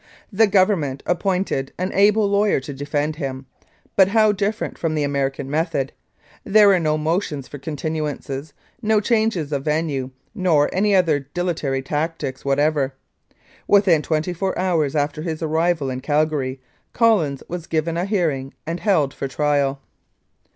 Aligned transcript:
The 0.33 0.47
Government 0.47 1.03
appointed 1.05 1.73
an 1.77 1.91
able 1.93 2.27
lawyer 2.27 2.59
to 2.61 2.73
defend 2.73 3.17
him, 3.17 3.45
but 3.95 4.07
how 4.07 4.31
different 4.31 4.75
from 4.75 4.95
the 4.95 5.03
Ameri 5.03 5.31
can 5.31 5.47
method; 5.47 5.93
there 6.43 6.69
were 6.69 6.79
no 6.79 6.97
motions 6.97 7.47
for 7.47 7.59
continuances, 7.59 8.53
nor 8.81 8.99
changes 8.99 9.51
of 9.53 9.63
venue, 9.65 10.09
nor 10.33 10.71
any 10.73 10.95
other 10.95 11.19
dilatory 11.19 11.83
tactics 11.83 12.43
what 12.43 12.57
ever. 12.57 12.95
Within 13.67 14.01
twenty 14.01 14.33
four 14.33 14.57
hours 14.57 14.95
after 14.95 15.21
his 15.21 15.43
arrival 15.43 15.91
in 15.91 15.99
Calgary, 16.01 16.59
Collins 16.93 17.43
was 17.47 17.67
given 17.67 17.95
a 17.95 18.05
hearing 18.05 18.55
and 18.65 18.79
held 18.79 19.13
for 19.13 19.27
trial. 19.27 19.81